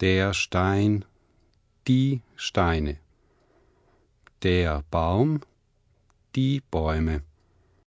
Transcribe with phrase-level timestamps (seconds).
[0.00, 1.04] der Stein,
[1.86, 2.98] die Steine,
[4.42, 5.40] der Baum,
[6.34, 7.22] die Bäume,